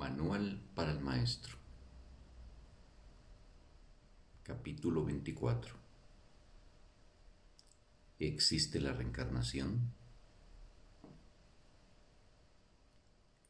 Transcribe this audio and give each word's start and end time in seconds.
Manual 0.00 0.58
para 0.74 0.92
el 0.92 1.00
Maestro 1.00 1.58
Capítulo 4.42 5.04
24 5.04 5.74
¿Existe 8.18 8.80
la 8.80 8.94
reencarnación? 8.94 9.92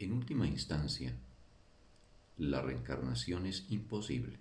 En 0.00 0.12
última 0.12 0.48
instancia, 0.48 1.14
la 2.36 2.60
reencarnación 2.62 3.46
es 3.46 3.70
imposible. 3.70 4.36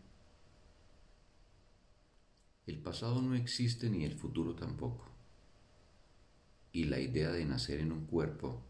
El 2.65 2.79
pasado 2.79 3.21
no 3.21 3.35
existe 3.35 3.87
ni 3.87 4.03
el 4.03 4.17
futuro 4.17 4.55
tampoco. 4.55 5.05
Y 6.71 6.85
la 6.85 6.99
idea 6.99 7.31
de 7.31 7.45
nacer 7.45 7.79
en 7.81 7.91
un 7.91 8.07
cuerpo, 8.07 8.63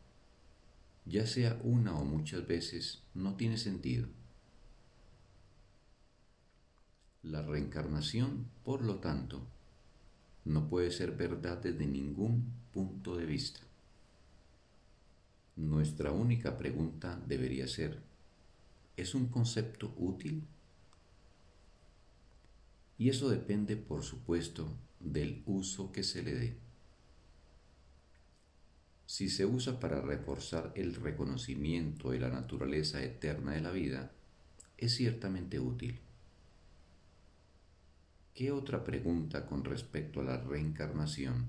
ya 1.10 1.26
sea 1.26 1.60
una 1.64 1.98
o 1.98 2.06
muchas 2.06 2.46
veces, 2.46 3.02
no 3.16 3.36
tiene 3.36 3.58
sentido. 3.58 4.08
La 7.24 7.42
reencarnación, 7.42 8.48
por 8.64 8.84
lo 8.84 9.00
tanto, 9.00 9.46
no 10.46 10.70
puede 10.70 10.92
ser 10.92 11.12
verdad 11.12 11.58
desde 11.58 11.86
ningún 11.86 12.54
punto 12.72 13.18
de 13.18 13.26
vista. 13.26 13.60
Nuestra 15.56 16.12
única 16.12 16.58
pregunta 16.58 17.20
debería 17.28 17.68
ser, 17.68 18.02
¿es 18.96 19.16
un 19.16 19.28
concepto 19.28 19.94
útil? 19.98 20.48
Y 22.98 23.10
eso 23.10 23.30
depende, 23.30 23.76
por 23.78 24.04
supuesto, 24.04 24.70
del 25.00 25.42
uso 25.46 25.92
que 25.92 26.04
se 26.04 26.22
le 26.22 26.36
dé. 26.36 26.69
Si 29.10 29.28
se 29.28 29.44
usa 29.44 29.80
para 29.80 30.02
reforzar 30.02 30.72
el 30.76 30.94
reconocimiento 30.94 32.12
de 32.12 32.20
la 32.20 32.30
naturaleza 32.30 33.02
eterna 33.02 33.54
de 33.54 33.62
la 33.62 33.72
vida, 33.72 34.12
es 34.78 34.94
ciertamente 34.94 35.60
útil. 35.60 36.00
¿Qué 38.36 38.52
otra 38.52 38.84
pregunta 38.84 39.48
con 39.48 39.66
respecto 39.66 40.20
a 40.20 40.26
la 40.26 40.38
reencarnación 40.38 41.48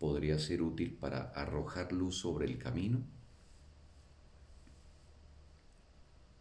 podría 0.00 0.40
ser 0.40 0.60
útil 0.60 0.92
para 0.92 1.30
arrojar 1.36 1.92
luz 1.92 2.16
sobre 2.16 2.46
el 2.46 2.58
camino? 2.58 2.98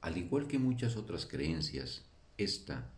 Al 0.02 0.18
igual 0.18 0.48
que 0.48 0.58
muchas 0.58 0.98
otras 0.98 1.28
creencias, 1.28 2.04
esta 2.40 2.90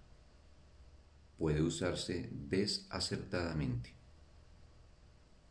puede 1.38 1.61
usarse 1.61 2.30
desacertadamente. 2.31 3.98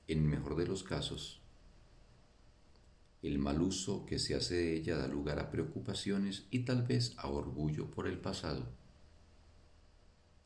En 0.08 0.18
el 0.18 0.24
mejor 0.24 0.56
de 0.56 0.66
los 0.66 0.82
casos, 0.82 1.40
el 3.22 3.38
mal 3.38 3.62
uso 3.62 4.04
que 4.06 4.18
se 4.18 4.34
hace 4.34 4.56
de 4.56 4.76
ella 4.76 4.96
da 4.96 5.06
lugar 5.06 5.38
a 5.38 5.50
preocupaciones 5.50 6.46
y 6.50 6.60
tal 6.60 6.82
vez 6.82 7.14
a 7.18 7.28
orgullo 7.28 7.90
por 7.90 8.08
el 8.08 8.18
pasado. 8.18 8.66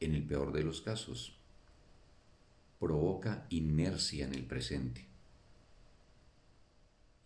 En 0.00 0.14
el 0.14 0.27
peor 0.27 0.52
de 0.52 0.64
los 0.64 0.83
casos, 0.83 1.38
provoca 2.78 3.46
inercia 3.48 4.27
en 4.27 4.34
el 4.34 4.44
presente. 4.44 5.06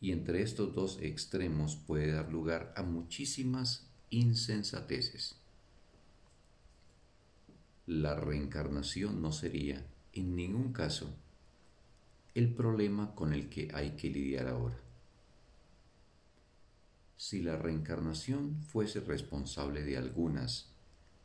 Y 0.00 0.12
entre 0.12 0.42
estos 0.42 0.74
dos 0.74 0.98
extremos 1.00 1.74
puede 1.74 2.12
dar 2.12 2.30
lugar 2.30 2.72
a 2.76 2.82
muchísimas 2.82 3.88
insensateces 4.10 5.40
la 7.86 8.16
reencarnación 8.16 9.22
no 9.22 9.30
sería, 9.30 9.86
en 10.12 10.34
ningún 10.34 10.72
caso, 10.72 11.14
el 12.36 12.52
problema 12.52 13.14
con 13.14 13.32
el 13.32 13.48
que 13.48 13.70
hay 13.72 13.92
que 13.92 14.10
lidiar 14.10 14.46
ahora. 14.48 14.76
Si 17.16 17.40
la 17.40 17.56
reencarnación 17.56 18.62
fuese 18.62 19.00
responsable 19.00 19.82
de 19.82 19.96
algunas 19.96 20.70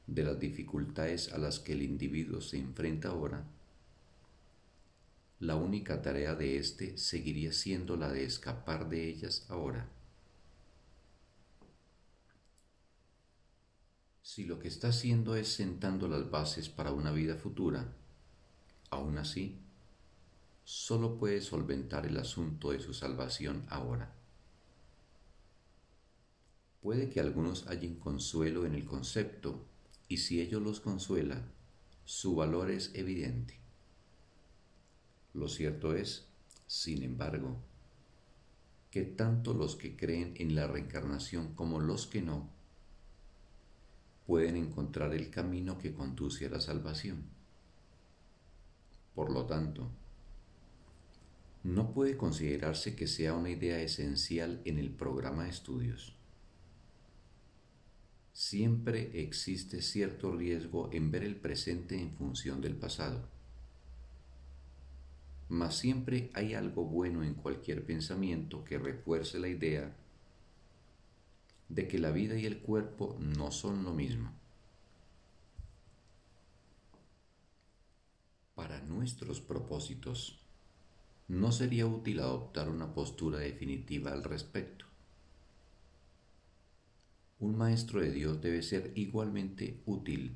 de 0.07 0.23
las 0.23 0.39
dificultades 0.39 1.33
a 1.33 1.37
las 1.37 1.59
que 1.59 1.73
el 1.73 1.81
individuo 1.81 2.39
se 2.39 2.59
enfrenta 2.59 3.09
ahora, 3.09 3.43
la 5.41 5.57
única 5.57 6.01
tarea 6.01 6.33
de 6.33 6.57
éste 6.57 6.97
seguiría 6.97 7.51
siendo 7.51 7.97
la 7.97 8.09
de 8.09 8.23
escapar 8.23 8.87
de 8.87 9.09
ellas 9.09 9.45
ahora. 9.49 9.89
Si 14.21 14.45
lo 14.45 14.59
que 14.59 14.69
está 14.69 14.87
haciendo 14.87 15.35
es 15.35 15.49
sentando 15.49 16.07
las 16.07 16.31
bases 16.31 16.69
para 16.69 16.93
una 16.93 17.11
vida 17.11 17.35
futura, 17.35 17.93
aún 18.89 19.17
así, 19.17 19.59
solo 20.63 21.17
puede 21.17 21.41
solventar 21.41 22.05
el 22.05 22.17
asunto 22.17 22.71
de 22.71 22.79
su 22.79 22.93
salvación 22.93 23.65
ahora. 23.69 24.13
Puede 26.81 27.09
que 27.09 27.19
algunos 27.19 27.67
hallen 27.67 27.95
consuelo 27.95 28.65
en 28.65 28.73
el 28.73 28.85
concepto, 28.85 29.65
y 30.07 30.17
si 30.17 30.41
ello 30.41 30.59
los 30.59 30.79
consuela, 30.79 31.43
su 32.05 32.35
valor 32.35 32.71
es 32.71 32.91
evidente. 32.95 33.59
Lo 35.33 35.47
cierto 35.47 35.95
es, 35.95 36.27
sin 36.67 37.03
embargo, 37.03 37.57
que 38.89 39.03
tanto 39.03 39.53
los 39.53 39.75
que 39.75 39.95
creen 39.95 40.33
en 40.37 40.55
la 40.55 40.67
reencarnación 40.67 41.53
como 41.53 41.79
los 41.79 42.07
que 42.07 42.21
no 42.21 42.49
pueden 44.25 44.57
encontrar 44.57 45.13
el 45.13 45.29
camino 45.29 45.77
que 45.77 45.93
conduce 45.93 46.45
a 46.45 46.49
la 46.49 46.59
salvación. 46.59 47.23
Por 49.15 49.31
lo 49.31 49.45
tanto, 49.45 49.89
no 51.63 51.93
puede 51.93 52.17
considerarse 52.17 52.95
que 52.95 53.07
sea 53.07 53.33
una 53.33 53.49
idea 53.49 53.79
esencial 53.79 54.61
en 54.65 54.79
el 54.79 54.89
programa 54.89 55.43
de 55.43 55.51
estudios. 55.51 56.15
Siempre 58.33 59.21
existe 59.21 59.81
cierto 59.81 60.31
riesgo 60.35 60.89
en 60.91 61.11
ver 61.11 61.23
el 61.23 61.35
presente 61.35 61.99
en 61.99 62.11
función 62.15 62.61
del 62.61 62.75
pasado. 62.75 63.29
Mas 65.49 65.77
siempre 65.77 66.31
hay 66.33 66.53
algo 66.53 66.85
bueno 66.85 67.23
en 67.23 67.35
cualquier 67.35 67.85
pensamiento 67.85 68.63
que 68.63 68.79
refuerce 68.79 69.37
la 69.37 69.49
idea 69.49 69.95
de 71.69 71.87
que 71.87 71.99
la 71.99 72.11
vida 72.11 72.35
y 72.35 72.45
el 72.45 72.59
cuerpo 72.59 73.17
no 73.19 73.51
son 73.51 73.83
lo 73.83 73.93
mismo. 73.93 74.31
Para 78.55 78.81
nuestros 78.81 79.39
propósitos, 79.41 80.41
no 81.31 81.53
sería 81.53 81.87
útil 81.87 82.19
adoptar 82.19 82.67
una 82.67 82.93
postura 82.93 83.39
definitiva 83.39 84.11
al 84.11 84.21
respecto. 84.21 84.83
Un 87.39 87.57
maestro 87.57 88.01
de 88.01 88.11
Dios 88.11 88.41
debe 88.41 88.61
ser 88.61 88.91
igualmente 88.95 89.81
útil 89.85 90.35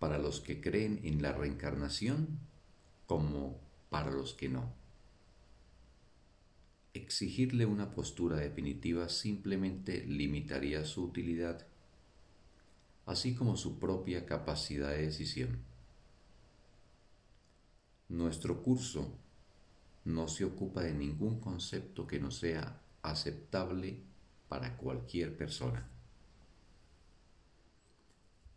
para 0.00 0.18
los 0.18 0.40
que 0.40 0.60
creen 0.60 1.00
en 1.04 1.22
la 1.22 1.32
reencarnación 1.32 2.40
como 3.06 3.60
para 3.90 4.10
los 4.10 4.34
que 4.34 4.48
no. 4.48 4.72
Exigirle 6.92 7.64
una 7.64 7.92
postura 7.92 8.38
definitiva 8.38 9.08
simplemente 9.08 10.04
limitaría 10.04 10.84
su 10.84 11.04
utilidad, 11.04 11.64
así 13.06 13.36
como 13.36 13.56
su 13.56 13.78
propia 13.78 14.26
capacidad 14.26 14.90
de 14.90 15.02
decisión. 15.02 15.60
Nuestro 18.08 18.60
curso 18.60 19.16
no 20.04 20.28
se 20.28 20.44
ocupa 20.44 20.82
de 20.82 20.94
ningún 20.94 21.40
concepto 21.40 22.06
que 22.06 22.20
no 22.20 22.30
sea 22.30 22.80
aceptable 23.02 24.02
para 24.48 24.76
cualquier 24.76 25.36
persona. 25.36 25.88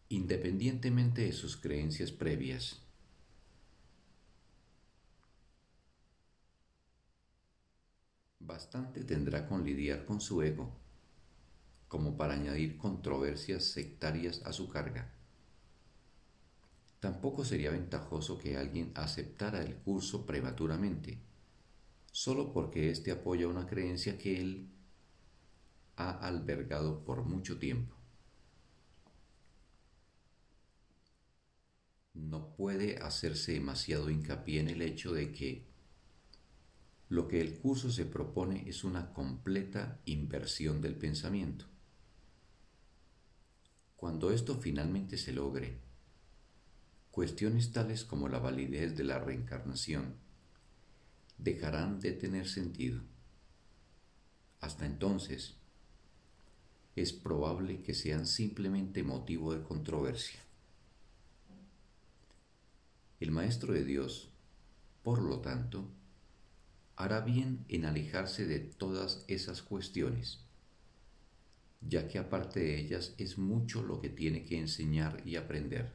Independientemente 0.09 1.21
de 1.23 1.33
sus 1.33 1.57
creencias 1.57 2.11
previas, 2.11 2.81
Bastante 8.47 9.03
tendrá 9.03 9.45
con 9.45 9.65
lidiar 9.65 10.05
con 10.05 10.21
su 10.21 10.41
ego, 10.41 10.71
como 11.89 12.15
para 12.15 12.35
añadir 12.35 12.77
controversias 12.77 13.65
sectarias 13.65 14.41
a 14.45 14.53
su 14.53 14.69
carga. 14.69 15.11
Tampoco 17.01 17.43
sería 17.43 17.71
ventajoso 17.71 18.37
que 18.39 18.55
alguien 18.55 18.93
aceptara 18.95 19.61
el 19.61 19.75
curso 19.75 20.25
prematuramente, 20.25 21.19
solo 22.17 22.51
porque 22.51 22.89
éste 22.89 23.11
apoya 23.11 23.47
una 23.47 23.67
creencia 23.67 24.17
que 24.17 24.41
él 24.41 24.71
ha 25.97 26.09
albergado 26.09 27.05
por 27.05 27.23
mucho 27.25 27.59
tiempo. 27.59 27.95
No 32.15 32.55
puede 32.55 32.97
hacerse 32.97 33.51
demasiado 33.51 34.09
hincapié 34.09 34.61
en 34.61 34.69
el 34.69 34.81
hecho 34.81 35.13
de 35.13 35.31
que 35.31 35.67
lo 37.07 37.27
que 37.27 37.39
el 37.39 37.59
curso 37.59 37.91
se 37.91 38.05
propone 38.05 38.67
es 38.67 38.83
una 38.83 39.13
completa 39.13 40.01
inversión 40.05 40.81
del 40.81 40.95
pensamiento. 40.95 41.65
Cuando 43.95 44.31
esto 44.31 44.55
finalmente 44.55 45.19
se 45.19 45.33
logre, 45.33 45.77
cuestiones 47.11 47.71
tales 47.71 48.03
como 48.03 48.27
la 48.27 48.39
validez 48.39 48.97
de 48.97 49.03
la 49.03 49.19
reencarnación 49.19 50.25
dejarán 51.37 51.99
de 51.99 52.11
tener 52.13 52.47
sentido. 52.47 53.01
Hasta 54.59 54.85
entonces, 54.85 55.55
es 56.95 57.13
probable 57.13 57.81
que 57.83 57.93
sean 57.93 58.25
simplemente 58.25 59.03
motivo 59.03 59.53
de 59.53 59.61
controversia. 59.61 60.39
El 63.19 63.31
Maestro 63.31 63.73
de 63.73 63.83
Dios, 63.83 64.31
por 65.03 65.21
lo 65.21 65.39
tanto, 65.39 65.87
hará 66.95 67.21
bien 67.21 67.65
en 67.67 67.85
alejarse 67.85 68.47
de 68.47 68.59
todas 68.59 69.23
esas 69.27 69.61
cuestiones, 69.61 70.39
ya 71.81 72.07
que 72.07 72.17
aparte 72.17 72.59
de 72.59 72.79
ellas 72.79 73.13
es 73.19 73.37
mucho 73.37 73.83
lo 73.83 74.01
que 74.01 74.09
tiene 74.09 74.43
que 74.43 74.57
enseñar 74.57 75.21
y 75.23 75.35
aprender. 75.35 75.93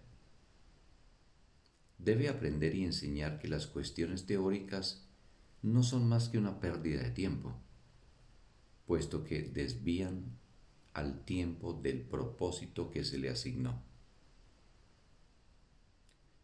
Debe 1.98 2.28
aprender 2.28 2.76
y 2.76 2.84
enseñar 2.84 3.40
que 3.40 3.48
las 3.48 3.66
cuestiones 3.66 4.26
teóricas 4.26 5.08
no 5.62 5.82
son 5.82 6.08
más 6.08 6.28
que 6.28 6.38
una 6.38 6.60
pérdida 6.60 7.02
de 7.02 7.10
tiempo, 7.10 7.54
puesto 8.86 9.24
que 9.24 9.42
desvían 9.42 10.38
al 10.92 11.24
tiempo 11.24 11.72
del 11.72 12.02
propósito 12.02 12.90
que 12.90 13.04
se 13.04 13.18
le 13.18 13.30
asignó. 13.30 13.82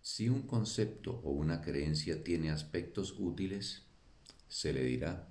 Si 0.01 0.29
un 0.29 0.43
concepto 0.43 1.21
o 1.25 1.33
una 1.33 1.61
creencia 1.61 2.25
tiene 2.25 2.51
aspectos 2.51 3.17
útiles, 3.19 3.83
se 4.47 4.73
le 4.73 4.85
dirá. 4.85 5.29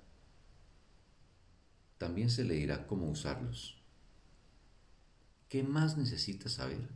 También 1.96 2.30
se 2.30 2.44
le 2.44 2.54
dirá 2.54 2.86
cómo 2.86 3.10
usarlos. 3.10 3.82
¿Qué 5.48 5.62
más 5.64 5.96
necesita 5.96 6.48
saber? 6.48 6.88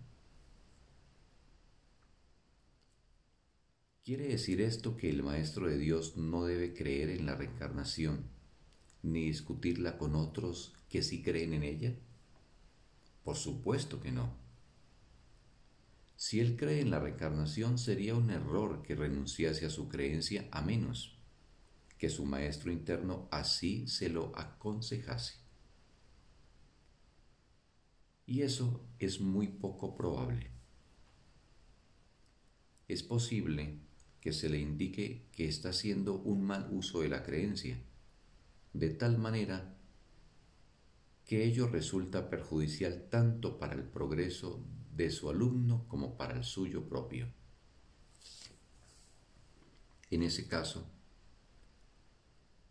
¿Quiere 4.05 4.27
decir 4.27 4.61
esto 4.61 4.97
que 4.97 5.09
el 5.09 5.23
Maestro 5.23 5.69
de 5.69 5.79
Dios 5.79 6.17
no 6.17 6.45
debe 6.45 6.75
creer 6.75 7.09
en 7.11 7.25
la 7.25 7.37
reencarnación, 7.37 8.25
ni 9.01 9.27
discutirla 9.27 9.97
con 9.97 10.17
otros 10.17 10.75
que 10.89 11.03
sí 11.03 11.23
creen 11.23 11.53
en 11.55 11.63
ella? 11.63 11.95
Por 13.23 13.37
supuesto 13.37 14.01
que 14.01 14.11
no. 14.11 14.35
Si 16.17 16.41
él 16.41 16.57
cree 16.57 16.81
en 16.81 16.91
la 16.91 16.99
reencarnación, 16.99 17.79
sería 17.79 18.17
un 18.17 18.31
error 18.31 18.83
que 18.83 18.97
renunciase 18.97 19.67
a 19.67 19.71
su 19.71 19.89
creencia 19.89 20.49
a 20.51 20.63
menos 20.63 21.17
que 21.97 22.11
su 22.11 22.27
maestro 22.27 22.73
interno 22.73 23.29
así 23.31 23.87
se 23.87 24.09
lo 24.09 24.37
aconsejase. 24.37 25.35
Y 28.27 28.43
eso 28.43 28.85
es 28.99 29.21
muy 29.21 29.47
poco 29.47 29.95
probable. 29.95 30.51
Es 32.89 33.05
posible 33.05 33.92
que 34.23 34.33
se 34.33 34.49
le 34.49 34.59
indique 34.59 35.27
que 35.33 35.49
está 35.49 35.71
haciendo 35.71 36.15
un 36.15 36.45
mal 36.45 36.69
uso 36.71 37.01
de 37.01 37.09
la 37.09 37.25
creencia, 37.25 37.77
de 38.73 38.91
tal 38.91 39.19
manera 39.19 39.75
que 41.27 41.45
ello 41.45 41.67
resulta 41.67 42.31
perjudicial 42.31 43.09
tanto 43.11 43.59
para 43.59 43.75
el 43.75 43.83
progreso 43.83 44.65
de 44.95 45.11
su 45.11 45.29
alumno 45.29 45.87
como 45.89 46.17
para 46.17 46.37
el 46.37 46.45
suyo 46.45 46.89
propio. 46.89 47.27
En 50.09 50.23
ese 50.23 50.47
caso, 50.47 50.87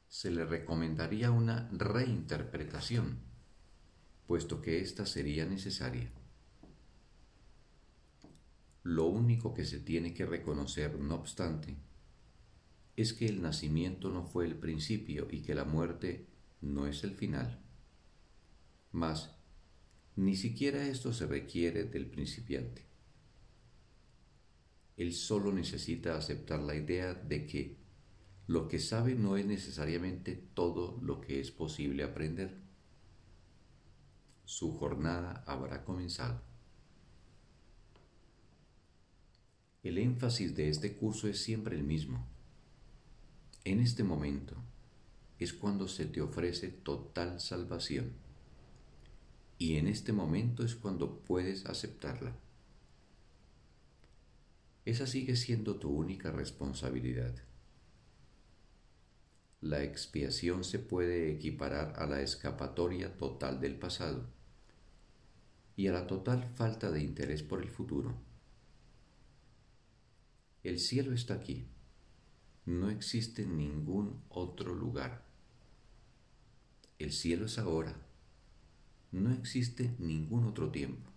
se 0.08 0.32
le 0.32 0.46
recomendaría 0.46 1.32
una 1.32 1.68
reinterpretación, 1.74 3.20
puesto 4.26 4.62
que 4.62 4.80
ésta 4.80 5.06
sería 5.06 5.46
necesaria. 5.46 6.12
Lo 8.84 9.06
único 9.06 9.54
que 9.54 9.66
se 9.66 9.80
tiene 9.80 10.14
que 10.14 10.26
reconocer, 10.26 11.00
no 11.00 11.16
obstante, 11.16 11.78
es 12.96 13.14
que 13.14 13.28
el 13.28 13.42
nacimiento 13.42 14.10
no 14.10 14.26
fue 14.26 14.46
el 14.46 14.56
principio 14.56 15.28
y 15.30 15.42
que 15.42 15.56
la 15.56 15.66
muerte 15.66 16.28
no 16.62 16.88
es 16.88 17.04
el 17.04 17.16
final. 17.16 17.62
Mas, 18.92 19.32
ni 20.16 20.36
siquiera 20.36 20.88
esto 20.88 21.14
se 21.14 21.28
requiere 21.28 21.86
del 21.86 22.08
principiante. 22.08 22.86
Él 24.98 25.14
solo 25.14 25.52
necesita 25.54 26.18
aceptar 26.18 26.60
la 26.60 26.76
idea 26.76 27.14
de 27.14 27.46
que 27.48 27.78
lo 28.48 28.68
que 28.68 28.80
sabe 28.80 29.16
no 29.16 29.38
es 29.38 29.46
necesariamente 29.46 30.36
todo 30.54 31.00
lo 31.02 31.22
que 31.22 31.40
es 31.40 31.52
posible 31.52 32.04
aprender. 32.04 32.60
Su 34.44 34.74
jornada 34.74 35.44
habrá 35.48 35.86
comenzado. 35.86 36.51
El 39.84 39.98
énfasis 39.98 40.56
de 40.56 40.70
este 40.70 40.96
curso 40.96 41.28
es 41.28 41.42
siempre 41.42 41.76
el 41.76 41.84
mismo. 41.84 42.24
En 43.64 43.80
este 43.80 44.04
momento 44.04 44.56
es 45.40 45.54
cuando 45.54 45.88
se 45.88 46.06
te 46.06 46.22
ofrece 46.22 46.68
total 46.68 47.40
salvación. 47.40 48.12
Y 49.58 49.78
en 49.78 49.88
este 49.88 50.14
momento 50.14 50.64
es 50.64 50.76
cuando 50.76 51.22
puedes 51.22 51.66
aceptarla. 51.66 52.36
Esa 54.86 55.08
sigue 55.08 55.36
siendo 55.36 55.78
tu 55.78 55.90
única 55.90 56.30
responsabilidad. 56.30 57.34
La 59.62 59.84
expiación 59.84 60.64
se 60.64 60.78
puede 60.78 61.32
equiparar 61.32 61.94
a 61.98 62.06
la 62.06 62.22
escapatoria 62.22 63.18
total 63.18 63.60
del 63.60 63.78
pasado 63.78 64.28
y 65.76 65.88
a 65.88 65.92
la 65.92 66.06
total 66.06 66.52
falta 66.56 66.92
de 66.92 67.02
interés 67.02 67.42
por 67.42 67.64
el 67.64 67.70
futuro. 67.70 68.31
El 70.64 70.80
cielo 70.80 71.14
está 71.14 71.34
aquí. 71.34 71.66
No 72.66 72.92
existe 72.92 73.46
ningún 73.46 74.22
otro 74.30 74.76
lugar. 74.76 75.26
El 77.00 77.12
cielo 77.12 77.48
es 77.48 77.58
ahora. 77.58 77.96
No 79.12 79.34
existe 79.34 79.96
ningún 79.98 80.46
otro 80.46 80.70
tiempo. 80.70 81.10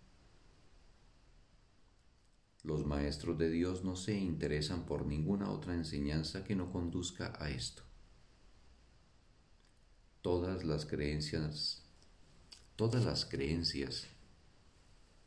Los 2.62 2.86
maestros 2.86 3.36
de 3.36 3.50
Dios 3.50 3.84
no 3.84 3.94
se 3.94 4.16
interesan 4.16 4.86
por 4.86 5.04
ninguna 5.04 5.50
otra 5.50 5.74
enseñanza 5.74 6.42
que 6.44 6.56
no 6.56 6.72
conduzca 6.72 7.34
a 7.38 7.50
esto. 7.50 7.82
Todas 10.22 10.64
las 10.64 10.86
creencias, 10.86 11.82
todas 12.76 13.04
las 13.04 13.26
creencias 13.26 14.06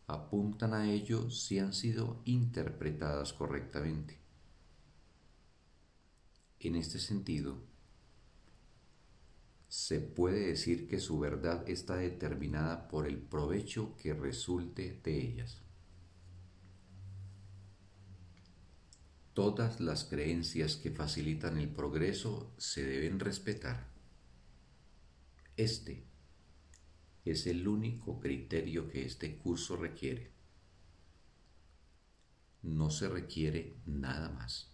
apuntan 0.07 0.73
a 0.73 0.89
ello 0.89 1.29
si 1.29 1.59
han 1.59 1.73
sido 1.73 2.21
interpretadas 2.23 3.33
correctamente. 3.33 4.17
En 6.59 6.75
este 6.75 6.97
sentido, 6.97 7.61
se 9.67 9.99
puede 9.99 10.47
decir 10.47 10.87
que 10.87 10.99
su 10.99 11.19
verdad 11.19 11.69
está 11.69 11.97
determinada 11.97 12.87
por 12.87 13.05
el 13.05 13.17
provecho 13.17 13.97
que 13.97 14.13
resulte 14.13 15.01
de 15.03 15.17
ellas. 15.19 15.61
Todas 19.33 19.81
las 19.81 20.05
creencias 20.05 20.77
que 20.77 20.89
facilitan 20.89 21.57
el 21.57 21.69
progreso 21.69 22.53
se 22.57 22.83
deben 22.83 23.19
respetar. 23.19 23.87
Este 25.57 26.07
es 27.29 27.47
el 27.47 27.67
único 27.67 28.19
criterio 28.19 28.89
que 28.89 29.05
este 29.05 29.37
curso 29.37 29.75
requiere. 29.75 30.31
No 32.63 32.89
se 32.89 33.07
requiere 33.07 33.77
nada 33.85 34.29
más. 34.29 34.71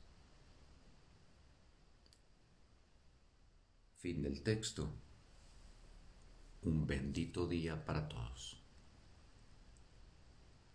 Fin 3.97 4.21
del 4.21 4.41
texto. 4.41 4.93
Un 6.63 6.87
bendito 6.87 7.47
día 7.47 7.85
para 7.85 8.07
todos. 8.07 8.62